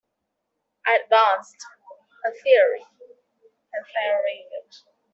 I 0.87 0.99
advanced 1.05 1.63
a 2.25 2.31
theory! 2.41 2.85